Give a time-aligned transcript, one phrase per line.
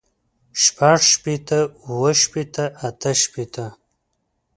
[0.63, 3.65] شپږ شپېته اووه شپېته اتۀ شپېته